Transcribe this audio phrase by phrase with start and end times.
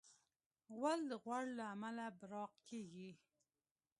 [0.75, 3.11] غول د غوړ له امله براق کېږي.